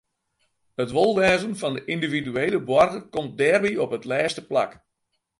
It 0.81 0.93
wolwêzen 0.95 1.53
fan 1.61 1.73
de 1.75 1.81
yndividuele 1.93 2.59
boarger 2.67 3.03
komt 3.13 3.37
dêrby 3.39 3.71
op 3.83 3.89
it 3.97 4.07
lêste 4.11 4.41
plak. 4.49 4.71